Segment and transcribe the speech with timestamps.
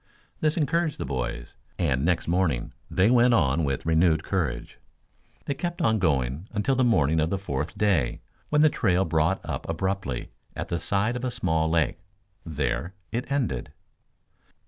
[0.39, 4.79] This encouraged the boys, and next morning they went on with renewed courage.
[5.45, 9.45] They kept on going until the morning of the fourth day when the trail brought
[9.47, 11.99] up abruptly at the side of a small lake.
[12.43, 13.73] There it ended.